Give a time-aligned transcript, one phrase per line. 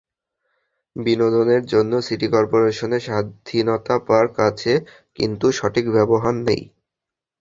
[0.95, 4.73] বিনোদনের জন্য সিটি করপোরেশনের স্বাধীনতা পার্ক আছে,
[5.17, 6.61] কিন্তু সঠিক ব্যবহার নেই।